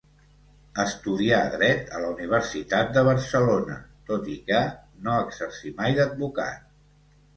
[0.83, 3.77] Estudià Dret a la Universitat de Barcelona,
[4.11, 4.63] tot i que
[5.09, 6.69] no exercí mai d'advocat.